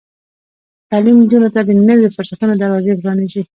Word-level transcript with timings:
تعلیم 0.91 1.15
نجونو 1.23 1.49
ته 1.55 1.59
د 1.63 1.69
نويو 1.87 2.13
فرصتونو 2.15 2.53
دروازې 2.61 2.99
پرانیزي. 3.01 3.41